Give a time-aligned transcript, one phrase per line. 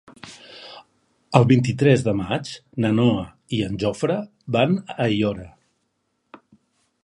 [1.39, 2.49] El vint-i-tres de maig
[2.85, 4.19] na Noa i en Jofre
[4.57, 5.49] van a Aiora.